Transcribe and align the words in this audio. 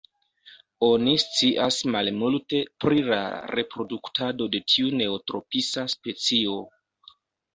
Oni 0.85 1.11
scias 1.23 1.75
malmulte 1.95 2.61
pri 2.85 3.03
la 3.11 3.19
reproduktado 3.59 4.47
de 4.55 4.61
tiu 4.73 4.89
neotropisa 5.01 5.83
specio. 5.95 6.57